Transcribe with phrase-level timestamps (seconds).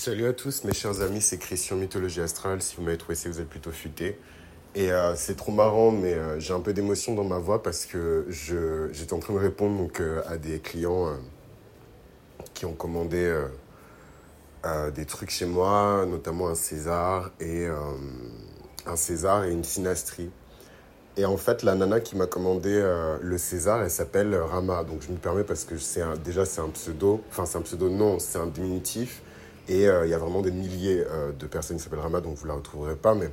[0.00, 2.62] Salut à tous mes chers amis, c'est Christian Mythologie Astrale.
[2.62, 4.18] Si vous m'avez trouvé, c'est que vous êtes plutôt futé.
[4.74, 7.84] Et euh, c'est trop marrant, mais euh, j'ai un peu d'émotion dans ma voix parce
[7.84, 11.12] que j'étais en train de répondre donc, euh, à des clients
[12.54, 13.44] qui ont commandé
[14.94, 20.30] des trucs chez moi, notamment un César et un César et une synastrie.
[21.18, 22.82] Et en fait, la nana qui m'a commandé
[23.20, 24.82] le César, elle s'appelle Rama.
[24.82, 27.90] Donc je me permets parce que c'est déjà c'est un pseudo, enfin c'est un pseudo
[27.90, 29.20] non, c'est un diminutif.
[29.68, 31.04] Et il y a vraiment des milliers
[31.38, 33.30] de personnes qui s'appellent Rama, donc vous la retrouverez pas, mais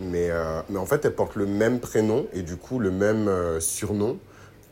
[0.00, 3.28] mais, euh, mais en fait, elle porte le même prénom et du coup le même
[3.28, 4.18] euh, surnom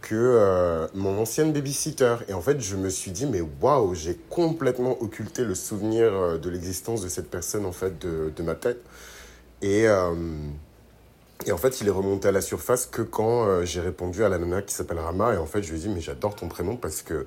[0.03, 2.17] que euh, mon ancienne babysitter.
[2.29, 6.51] Et en fait, je me suis dit, mais waouh, j'ai complètement occulté le souvenir de
[6.51, 8.83] l'existence de cette personne en fait de, de ma tête.
[9.62, 9.84] Et,
[11.47, 14.37] et en fait, il est remonté à la surface que quand j'ai répondu à la
[14.37, 15.33] nana qui s'appelle Rama.
[15.33, 17.27] Et en fait, je lui ai dit, mais j'adore ton prénom parce que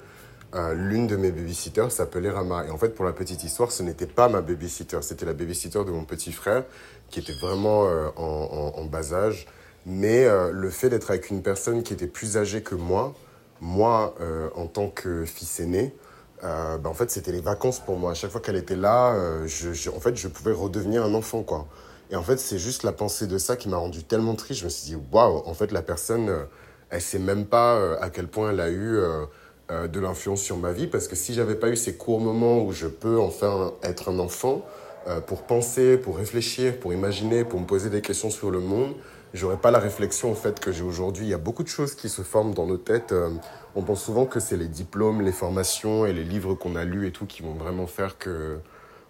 [0.54, 2.66] l'une de mes babysitters s'appelait Rama.
[2.66, 5.84] Et en fait, pour la petite histoire, ce n'était pas ma babysitter, c'était la babysitter
[5.84, 6.64] de mon petit frère
[7.10, 9.48] qui était vraiment euh, en, bas âge.
[9.86, 13.16] Mais euh, le fait d'être avec une personne qui était plus âgée que moi,
[13.62, 15.94] moi, euh, en tant que fils aîné,
[16.42, 18.12] bah, en fait, c'était les vacances pour moi.
[18.12, 19.16] À chaque fois qu'elle était là,
[19.48, 21.68] je, en fait, je pouvais redevenir un enfant, quoi.
[22.12, 24.60] Et en fait, c'est juste la pensée de ça qui m'a rendu tellement triste.
[24.62, 26.32] Je me suis dit, waouh, en fait, la personne,
[26.92, 29.02] elle sait même pas à quel point elle a eu
[29.70, 30.88] de l'influence sur ma vie.
[30.88, 34.20] Parce que si j'avais pas eu ces courts moments où je peux enfin être un
[34.20, 34.66] enfant,
[35.08, 38.94] euh, pour penser, pour réfléchir, pour imaginer, pour me poser des questions sur le monde,
[39.34, 41.26] j'aurais pas la réflexion en fait que j'ai aujourd'hui.
[41.26, 43.14] Il y a beaucoup de choses qui se forment dans nos têtes.
[43.14, 43.30] Euh,
[43.76, 47.08] on pense souvent que c'est les diplômes, les formations et les livres qu'on a lus
[47.08, 48.58] et tout qui vont vraiment faire que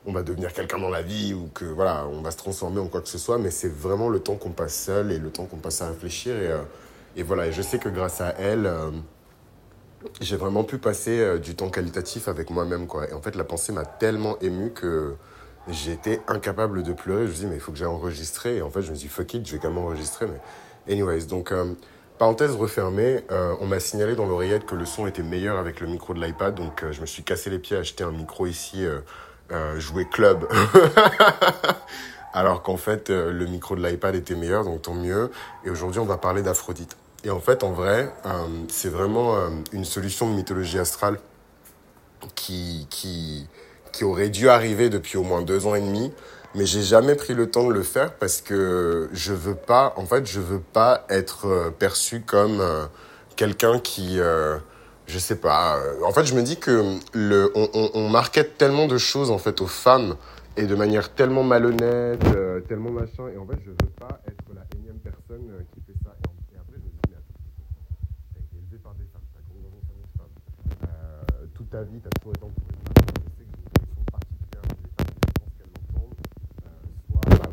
[0.06, 2.88] on va devenir quelqu'un dans la vie ou que voilà, on va se transformer en
[2.88, 5.46] quoi que ce soit, mais c'est vraiment le temps qu'on passe seul et le temps
[5.46, 6.62] qu'on passe à réfléchir et, euh,
[7.16, 8.72] et voilà, et je sais que grâce à elle
[10.22, 12.88] j'ai vraiment pu passer du temps qualitatif avec moi-même.
[13.10, 15.16] Et en fait, la pensée m'a tellement ému que
[15.70, 17.26] j'étais incapable de pleurer.
[17.28, 18.58] Je me dis, mais il faut que j'aille enregistrer.
[18.58, 20.28] Et en fait, je me dis, fuck it, je vais quand même enregistrer.
[20.28, 21.74] Mais, anyways, donc, euh,
[22.18, 25.88] parenthèse refermée, euh, on m'a signalé dans l'oreillette que le son était meilleur avec le
[25.88, 26.56] micro de l'iPad.
[26.56, 28.86] Donc, euh, je me suis cassé les pieds à acheter un micro ici,
[29.78, 30.48] jouer club.
[32.34, 35.32] Alors qu'en fait, le micro de l'iPad était meilleur, donc tant mieux.
[35.66, 36.98] Et aujourd'hui, on va parler d'Aphrodite.
[37.28, 38.10] Et en fait, en vrai,
[38.70, 39.36] c'est vraiment
[39.74, 41.20] une solution de mythologie astrale
[42.36, 43.50] qui, qui,
[43.92, 46.14] qui aurait dû arriver depuis au moins deux ans et demi,
[46.56, 50.06] mais j'ai jamais pris le temps de le faire parce que je veux pas, en
[50.06, 52.86] fait, je veux pas être euh, perçu comme euh,
[53.36, 54.58] quelqu'un qui, euh,
[55.06, 55.82] je sais pas.
[56.06, 58.22] En fait, je me dis que le, on, on,
[58.58, 60.16] tellement de choses en fait aux femmes
[60.56, 62.24] et de manière tellement malhonnête,
[62.70, 64.62] tellement machin, et en fait, je veux pas être la
[71.78, 72.78] ta vie, t'as toujours été entouré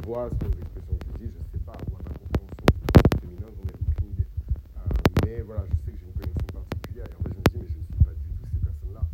[0.05, 2.69] voix, sur les expressions que je dis, je ne sais pas, moi, ma compréhension
[3.21, 4.29] féminin, j'en ai aucune idée.
[4.77, 7.45] Euh, mais voilà, je sais que j'ai une connexion particulière, et en fait, je me
[7.49, 9.05] dis, mais je ne suis pas du tout ces personnes-là.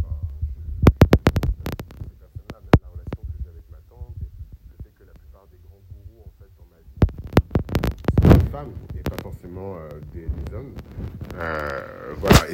[0.00, 0.16] Enfin,
[0.48, 1.68] je, je, je,
[2.08, 4.30] ces personnes-là, même la relation que j'ai avec ma tante, et
[4.72, 8.48] le fait que la plupart des grands gourous, en fait, dans ma vie, sont des
[8.48, 10.72] femmes, et pas forcément euh, des, des, hommes.
[11.36, 11.69] Euh,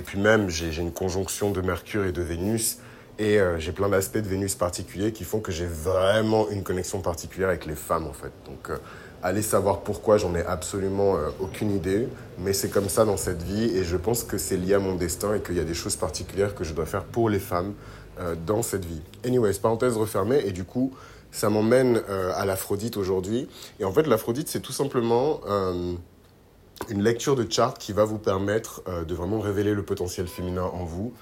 [0.06, 2.78] puis même, j'ai une conjonction de Mercure et de Vénus,
[3.18, 7.00] et euh, j'ai plein d'aspects de Vénus particuliers qui font que j'ai vraiment une connexion
[7.00, 8.32] particulière avec les femmes, en fait.
[8.44, 8.76] Donc, euh,
[9.22, 12.08] allez savoir pourquoi, j'en ai absolument euh, aucune idée.
[12.38, 13.74] Mais c'est comme ça dans cette vie.
[13.76, 15.96] Et je pense que c'est lié à mon destin et qu'il y a des choses
[15.96, 17.74] particulières que je dois faire pour les femmes
[18.46, 19.02] dans cette vie.
[19.26, 20.40] Anyways, parenthèse refermée.
[20.46, 20.94] Et du coup,
[21.30, 22.00] ça m'emmène
[22.34, 23.46] à l'Aphrodite aujourd'hui.
[23.78, 25.42] Et en fait, l'Aphrodite, c'est tout simplement
[26.88, 30.84] une lecture de chart qui va vous permettre de vraiment révéler le potentiel féminin en
[30.84, 31.12] vous.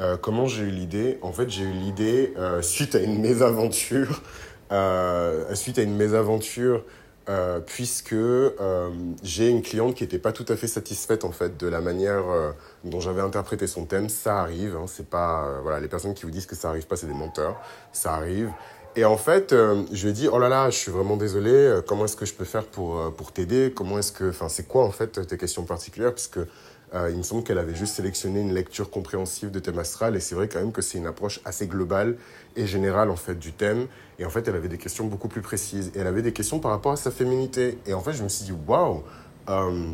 [0.00, 1.18] Euh, comment j'ai eu l'idée?
[1.22, 4.22] En fait, j'ai eu l'idée euh, suite à une mésaventure,
[4.72, 6.82] euh, suite à une mésaventure,
[7.28, 8.90] euh, puisque euh,
[9.22, 12.24] j'ai une cliente qui n'était pas tout à fait satisfaite en fait de la manière
[12.82, 14.08] dont j'avais interprété son thème.
[14.08, 16.96] Ça arrive, hein, c'est pas voilà les personnes qui vous disent que ça arrive pas,
[16.96, 17.60] c'est des menteurs.
[17.92, 18.50] Ça arrive.
[18.96, 22.04] Et en fait, je lui ai dit, oh là là, je suis vraiment désolé, comment
[22.04, 23.72] est-ce que je peux faire pour, pour t'aider?
[23.74, 26.14] Comment est-ce que, enfin, c'est quoi en fait tes questions particulières?
[26.14, 26.38] Puisque
[26.94, 30.20] euh, il me semble qu'elle avait juste sélectionné une lecture compréhensive de thème astral et
[30.20, 32.16] c'est vrai quand même que c'est une approche assez globale
[32.54, 33.88] et générale en fait du thème.
[34.20, 36.60] Et en fait, elle avait des questions beaucoup plus précises et elle avait des questions
[36.60, 37.78] par rapport à sa féminité.
[37.86, 39.02] Et en fait, je me suis dit waouh,
[39.48, 39.92] euh,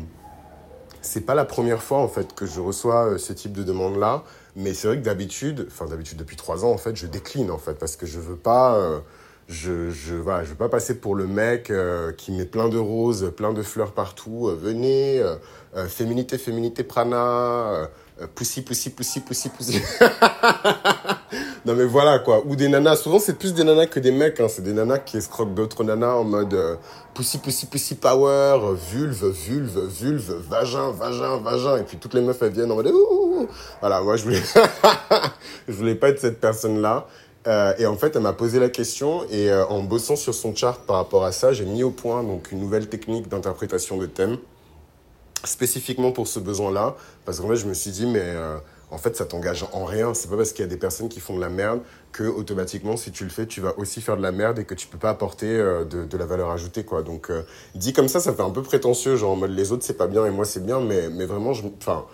[1.01, 3.97] c'est pas la première fois en fait que je reçois euh, ce type de demande
[3.97, 4.23] là,
[4.55, 7.57] mais c'est vrai que d'habitude, enfin d'habitude depuis trois ans en fait, je décline en
[7.57, 8.99] fait parce que je veux pas euh,
[9.51, 12.77] je je voilà, je veux pas passer pour le mec euh, qui met plein de
[12.77, 14.47] roses, plein de fleurs partout.
[14.47, 17.89] Euh, venez, euh, féminité, féminité prana,
[18.33, 19.81] pussy, pussy, pussy, pussy, pussy.
[21.65, 22.43] non mais voilà quoi.
[22.45, 24.47] Ou des nanas, souvent c'est plus des nanas que des mecs, hein.
[24.47, 26.57] c'est des nanas qui escroquent d'autres nanas en mode
[27.13, 28.57] pussy, pussy, pussy power,
[28.89, 31.77] vulve, vulve, vulve, vagin, vagin, vagin.
[31.77, 33.47] Et puis toutes les meufs elles viennent en mode ouh.
[33.81, 34.41] Voilà, moi je voulais,
[35.67, 37.07] je voulais pas être cette personne-là.
[37.47, 40.55] Euh, et en fait, elle m'a posé la question et euh, en bossant sur son
[40.55, 44.05] chart par rapport à ça, j'ai mis au point donc une nouvelle technique d'interprétation de
[44.05, 44.37] thème
[45.43, 46.95] spécifiquement pour ce besoin-là
[47.25, 48.57] parce qu'en fait, je me suis dit mais euh,
[48.91, 50.13] en fait, ça t'engage en rien.
[50.13, 51.79] C'est pas parce qu'il y a des personnes qui font de la merde
[52.11, 54.75] que automatiquement, si tu le fais, tu vas aussi faire de la merde et que
[54.75, 57.01] tu peux pas apporter de, de, la valeur ajoutée quoi.
[57.01, 57.31] Donc
[57.73, 60.07] dit comme ça, ça fait un peu prétentieux, genre en mode les autres c'est pas
[60.07, 62.05] bien et moi c'est bien, mais mais vraiment, enfin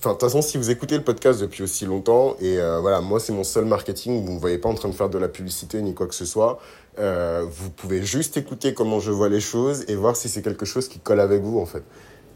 [0.00, 3.00] Enfin, de toute façon, si vous écoutez le podcast depuis aussi longtemps, et euh, voilà,
[3.00, 5.18] moi, c'est mon seul marketing, vous ne me voyez pas en train de faire de
[5.18, 6.60] la publicité ni quoi que ce soit,
[7.00, 10.64] euh, vous pouvez juste écouter comment je vois les choses et voir si c'est quelque
[10.66, 11.82] chose qui colle avec vous, en fait.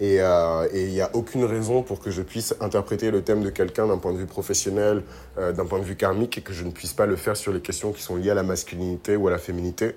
[0.00, 3.50] Et euh, il n'y a aucune raison pour que je puisse interpréter le thème de
[3.50, 5.04] quelqu'un d'un point de vue professionnel,
[5.38, 7.52] euh, d'un point de vue karmique, et que je ne puisse pas le faire sur
[7.52, 9.94] les questions qui sont liées à la masculinité ou à la féminité.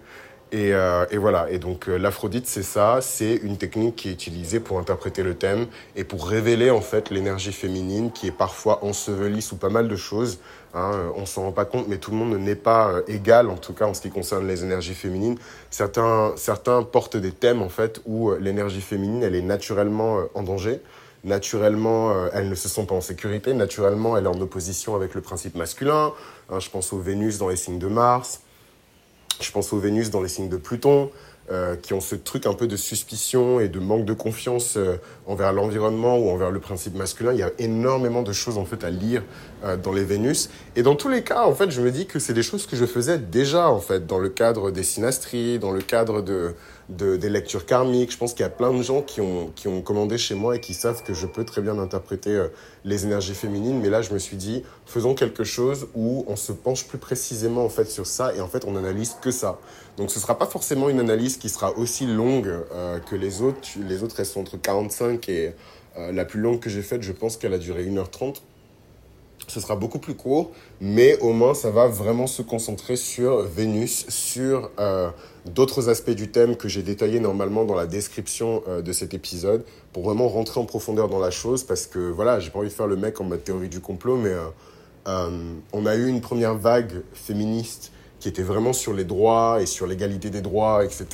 [0.52, 4.12] Et, euh, et, voilà, et donc euh, l'aphrodite, c'est ça, c'est une technique qui est
[4.12, 5.66] utilisée pour interpréter le thème
[5.96, 9.96] et pour révéler en fait l'énergie féminine qui est parfois ensevelie sous pas mal de
[9.96, 10.38] choses.
[10.76, 13.50] Hein, euh, on s'en rend pas compte, mais tout le monde n'est pas euh, égal,
[13.50, 15.38] en tout cas en ce qui concerne les énergies féminines.
[15.72, 20.80] Certains, certains portent des thèmes en fait où l'énergie féminine, elle est naturellement en danger.
[21.24, 23.56] Naturellement, elle ne se sent pas en sécurité.
[23.56, 26.14] Naturellement, elle est en opposition avec le principe masculin.
[26.52, 28.42] Hein, je pense aux Vénus dans les signes de Mars.
[29.40, 31.10] Je pense aux Vénus dans les signes de Pluton,
[31.52, 34.96] euh, qui ont ce truc un peu de suspicion et de manque de confiance euh,
[35.28, 37.34] envers l'environnement ou envers le principe masculin.
[37.34, 39.22] Il y a énormément de choses en fait à lire
[39.64, 40.50] euh, dans les Vénus.
[40.76, 42.76] Et dans tous les cas, en fait, je me dis que c'est des choses que
[42.76, 46.56] je faisais déjà en fait dans le cadre des synastries, dans le cadre de
[46.90, 48.12] de, des lectures karmiques.
[48.12, 50.56] Je pense qu'il y a plein de gens qui ont, qui ont commandé chez moi
[50.56, 52.48] et qui savent que je peux très bien interpréter euh,
[52.84, 53.80] les énergies féminines.
[53.82, 57.66] Mais là, je me suis dit, faisons quelque chose où on se penche plus précisément
[57.66, 59.60] en fait sur ça et en fait on analyse que ça.
[59.98, 63.60] Donc ce sera pas forcément une analyse qui sera aussi longue euh, que les autres.
[63.88, 65.54] Les autres, elles sont entre 45 et
[65.98, 68.42] euh, la plus longue que j'ai faite, je pense qu'elle a duré 1h30
[69.48, 70.52] ce sera beaucoup plus court,
[70.82, 75.10] mais au moins ça va vraiment se concentrer sur Vénus, sur euh,
[75.46, 79.64] d'autres aspects du thème que j'ai détaillé normalement dans la description euh, de cet épisode,
[79.94, 82.74] pour vraiment rentrer en profondeur dans la chose, parce que voilà, j'ai pas envie de
[82.74, 84.34] faire le mec en mode théorie du complot, mais
[85.08, 89.68] euh, on a eu une première vague féministe qui était vraiment sur les droits et
[89.68, 91.06] sur l'égalité des droits, etc.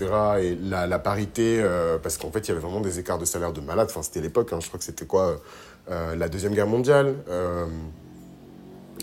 [0.42, 1.62] Et la, parité,
[2.02, 3.88] parce qu'en fait, il y avait vraiment des écarts de salaire de malade.
[3.90, 5.42] Enfin, c'était l'époque, hein, je crois que c'était quoi
[5.90, 7.16] La Deuxième Guerre mondiale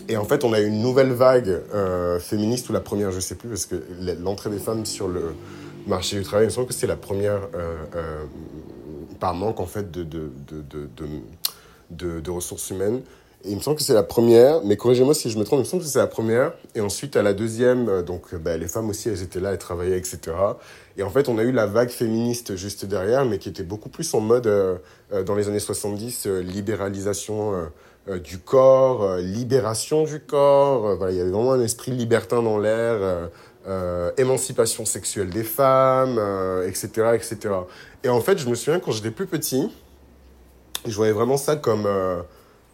[0.09, 3.35] et en fait, on a une nouvelle vague euh, féministe, ou la première, je sais
[3.35, 3.75] plus, parce que
[4.19, 5.35] l'entrée des femmes sur le
[5.85, 8.23] marché du travail, il me semble que c'est la première, euh, euh,
[9.19, 10.31] par manque en fait de
[12.29, 13.01] ressources humaines.
[13.45, 15.63] Et il me semble que c'est la première, mais corrigez-moi si je me trompe, il
[15.63, 16.53] me semble que c'est la première.
[16.75, 19.97] Et ensuite, à la deuxième, donc bah, les femmes aussi, elles étaient là, elles travaillaient,
[19.97, 20.19] etc.
[20.97, 23.87] Et en fait, on a eu la vague féministe juste derrière, mais qui était beaucoup
[23.87, 24.51] plus en mode,
[25.25, 27.69] dans les années 70, libéralisation
[28.09, 30.87] euh, du corps, euh, libération du corps.
[30.87, 33.29] Euh, voilà, il y avait vraiment un esprit libertin dans l'air,
[34.17, 36.19] émancipation sexuelle des femmes,
[36.65, 37.37] etc., etc.
[38.03, 39.69] Et en fait, je me souviens quand j'étais plus petit,
[40.87, 41.87] je voyais vraiment ça comme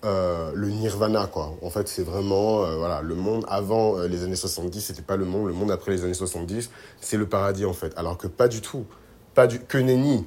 [0.06, 1.54] le nirvana, quoi.
[1.62, 5.48] En fait, c'est vraiment, voilà, le monde avant les années 70, c'était pas le monde.
[5.48, 6.70] Le monde après les années 70,
[7.02, 7.94] c'est le paradis, en fait.
[7.98, 8.86] Alors que pas du tout.
[9.34, 10.26] Pas du, que nenni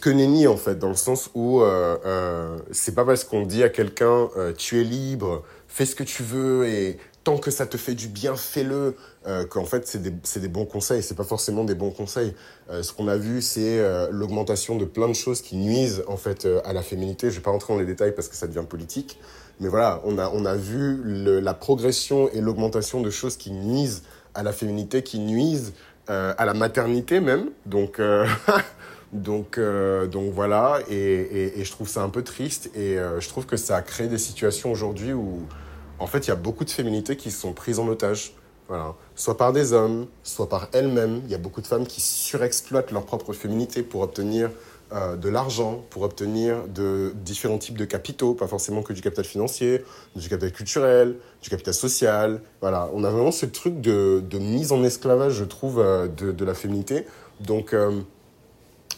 [0.00, 3.62] que nenni en fait, dans le sens où euh, euh, c'est pas parce qu'on dit
[3.62, 6.98] à quelqu'un euh, tu es libre, fais ce que tu veux et
[7.38, 8.96] que ça te fait du bien, fais-le,
[9.26, 12.34] euh, qu'en fait c'est des, des, bons conseils, c'est pas forcément des bons conseils.
[12.70, 16.16] Euh, ce qu'on a vu c'est euh, l'augmentation de plein de choses qui nuisent en
[16.16, 17.30] fait à la féminité.
[17.30, 19.18] Je vais pas rentrer dans les détails parce que ça devient politique,
[19.60, 21.00] mais voilà, on a, on a vu
[21.40, 24.02] la progression et l'augmentation de choses qui nuisent
[24.34, 25.74] à la féminité, qui nuisent
[26.08, 27.50] à la maternité même.
[27.66, 28.00] Donc
[29.12, 33.18] Donc, euh, donc voilà, et, et, et, je trouve ça un peu triste et euh,
[33.18, 35.42] je trouve que ça a créé des situations aujourd'hui où,
[36.00, 38.32] en fait, il y a beaucoup de féminités qui sont prises en otage.
[38.68, 38.94] Voilà.
[39.14, 41.20] Soit par des hommes, soit par elles-mêmes.
[41.26, 44.50] Il y a beaucoup de femmes qui surexploitent leur propre féminité pour obtenir
[44.92, 49.24] euh, de l'argent, pour obtenir de différents types de capitaux, pas forcément que du capital
[49.26, 49.84] financier,
[50.16, 52.40] du capital culturel, du capital social.
[52.60, 56.54] Voilà, on a vraiment ce truc de, mise en esclavage, je trouve, euh, de, la
[56.54, 57.06] féminité.
[57.40, 58.00] Donc, euh,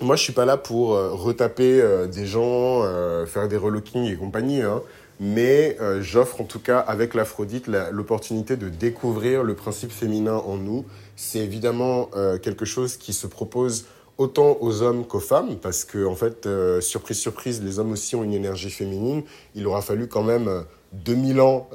[0.00, 1.80] moi, je suis pas là pour retaper
[2.12, 2.82] des gens,
[3.26, 4.82] faire des relooking et compagnie, hein,
[5.20, 10.84] mais j'offre en tout cas avec l'Aphrodite l'opportunité de découvrir le principe féminin en nous.
[11.16, 12.10] C'est évidemment
[12.42, 13.86] quelque chose qui se propose
[14.18, 18.14] autant aux hommes qu'aux femmes, parce que, en fait, euh, surprise, surprise, les hommes aussi
[18.14, 19.22] ont une énergie féminine.
[19.54, 21.68] Il aura fallu quand même 2000 ans,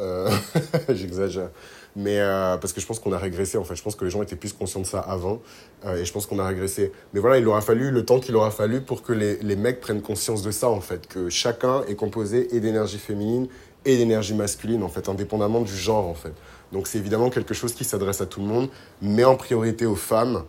[0.90, 1.50] j'exagère,
[1.98, 2.20] mais
[2.62, 3.76] parce que je pense qu'on a régressé, en fait.
[3.76, 5.42] Je pense que les gens étaient plus conscients de ça avant,
[5.86, 6.94] et je pense qu'on a régressé.
[7.14, 9.82] Mais voilà, il aura fallu le temps qu'il aura fallu pour que les, les mecs
[9.82, 13.48] prennent conscience de ça, en fait, que chacun est composé et d'énergie féminine
[13.84, 16.34] et d'énergie masculine, en fait, indépendamment du genre, en fait.
[16.72, 18.70] Donc c'est évidemment quelque chose qui s'adresse à tout le monde,
[19.02, 20.44] mais en priorité aux femmes.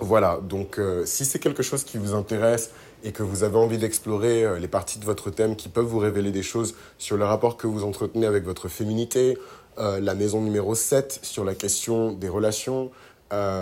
[0.00, 2.70] Voilà, donc euh, si c'est quelque chose qui vous intéresse
[3.02, 5.98] et que vous avez envie d'explorer euh, les parties de votre thème qui peuvent vous
[5.98, 9.36] révéler des choses sur le rapport que vous entretenez avec votre féminité,
[9.78, 12.90] euh, la maison numéro 7 sur la question des relations,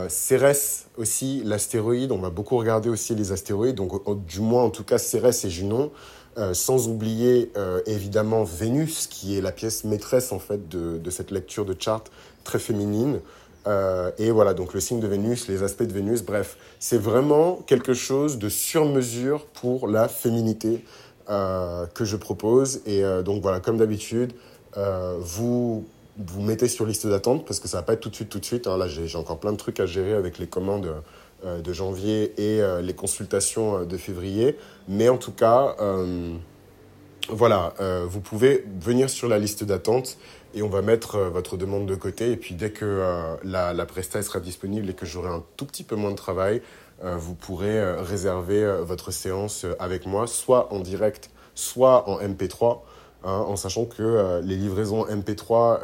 [0.08, 4.84] Cérès aussi, l'astéroïde, on va beaucoup regarder aussi les astéroïdes, donc du moins en tout
[4.84, 5.90] cas Cérès et Junon,
[6.38, 11.10] euh, sans oublier euh, évidemment Vénus, qui est la pièce maîtresse en fait de, de
[11.10, 12.12] cette lecture de charte
[12.44, 13.20] très féminine.
[13.66, 17.62] Euh, et voilà, donc le signe de Vénus, les aspects de Vénus, bref, c'est vraiment
[17.66, 20.84] quelque chose de sur mesure pour la féminité
[21.26, 22.82] que je propose.
[22.86, 24.32] Et donc voilà, comme d'habitude,
[25.18, 25.84] vous
[26.18, 28.38] vous mettez sur liste d'attente parce que ça va pas être tout de suite, tout
[28.38, 28.66] de suite.
[28.66, 28.76] Hein.
[28.76, 31.02] Là, j'ai encore plein de trucs à gérer avec les commandes
[31.44, 34.56] euh, de janvier et euh, les consultations euh, de février.
[34.88, 35.76] Mais en tout cas,
[37.28, 37.74] voilà,
[38.06, 40.16] vous pouvez venir sur la liste d'attente
[40.54, 42.30] et on va mettre votre demande de côté.
[42.30, 43.02] Et puis dès que
[43.42, 46.62] la, la presta sera disponible et que j'aurai un tout petit peu moins de travail,
[47.02, 52.78] vous pourrez réserver votre séance avec moi, soit en direct, soit en MP3.
[53.24, 55.80] Hein, en sachant que les livraisons MP3,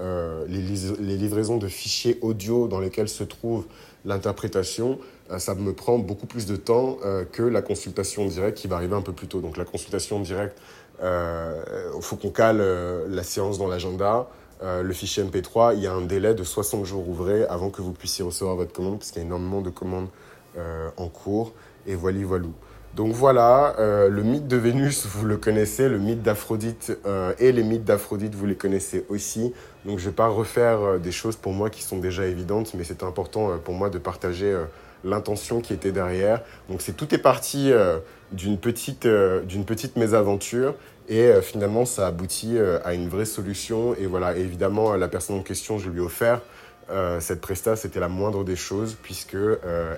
[0.46, 3.64] les, les, livraisons de fichiers audio dans lesquels se trouve
[4.04, 4.98] l'interprétation,
[5.32, 8.76] euh, ça me prend beaucoup plus de temps euh, que la consultation directe qui va
[8.76, 9.40] arriver un peu plus tôt.
[9.40, 10.58] Donc la consultation directe,
[10.98, 12.62] il euh, faut qu'on cale
[13.08, 14.28] la séance dans l'agenda.
[14.62, 17.92] le fichier MP3, il y a un délai de 60 jours ouvrés avant que vous
[17.92, 20.08] puissiez recevoir votre commande, parce qu'il y a énormément de commandes
[20.96, 21.52] en cours.
[21.88, 22.46] Et voilà, voilà.
[22.94, 26.92] Donc voilà, le mythe de Vénus, vous le connaissez, le mythe d'Aphrodite
[27.38, 29.54] et les mythes d'Aphrodite, vous les connaissez aussi.
[29.87, 32.84] Donc je ne vais pas refaire des choses pour moi qui sont déjà évidentes, mais
[32.84, 34.54] c'est important pour moi de partager
[35.04, 36.42] l'intention qui était derrière.
[36.68, 37.99] Donc c'est tout est parti euh,
[38.32, 40.75] d'une petite, euh, d'une petite mésaventure
[41.08, 43.94] et euh, finalement ça aboutit à une vraie solution.
[43.96, 46.40] Et voilà, évidemment la personne en question, je lui ai offert
[47.20, 49.37] cette presta, c'était la moindre des choses puisque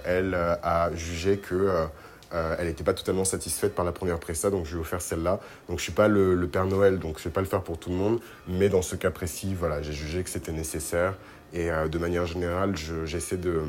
[0.05, 1.89] elle a jugé que
[2.33, 5.41] elle n'était pas totalement satisfaite par la première presta, donc je lui ai offert celle-là.
[5.69, 7.91] Donc je suis pas le, Père Noël, donc je vais pas le faire pour tout
[7.91, 11.15] le monde, mais dans ce cas précis, voilà, j'ai jugé que c'était nécessaire.
[11.53, 13.63] Et de manière générale, j'essaie de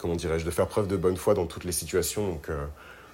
[0.00, 2.26] comment dirais-je, de faire preuve de bonne foi dans toutes les situations.
[2.26, 2.64] Donc, euh,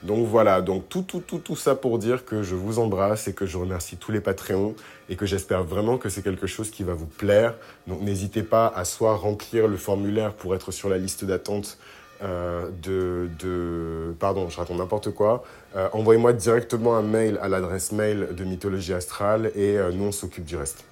[0.03, 3.33] donc voilà, donc tout, tout, tout, tout ça pour dire que je vous embrasse et
[3.33, 4.75] que je remercie tous les Patreons
[5.09, 7.55] et que j'espère vraiment que c'est quelque chose qui va vous plaire.
[7.87, 11.79] Donc n'hésitez pas à soit remplir le formulaire pour être sur la liste d'attente
[12.23, 15.45] euh, de, de, Pardon, je raconte n'importe quoi.
[15.77, 20.45] Euh, envoyez-moi directement un mail à l'adresse mail de Mythologie Astrale et nous on s'occupe
[20.45, 20.85] du reste.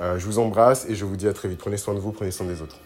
[0.00, 1.58] je vous embrasse et je vous dis à très vite.
[1.58, 2.76] Prenez soin de vous, prenez soin des autres.